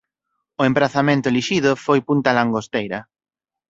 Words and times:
O 0.61 0.63
emprazamento 0.69 1.27
elixido 1.31 1.71
foi 1.85 1.99
punta 2.07 2.35
Langosteira. 2.37 2.99